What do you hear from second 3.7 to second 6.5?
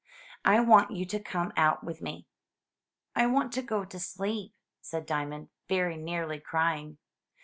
to sleep," said Diamond, very nearly